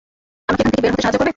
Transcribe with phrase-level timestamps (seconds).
[0.47, 1.29] আমাকে এখান থেকে বের হতে সাহায্য করবে?